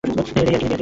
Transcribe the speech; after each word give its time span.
এটা 0.03 0.41
ইয়ার্কি 0.41 0.57
ছিল। 0.61 0.73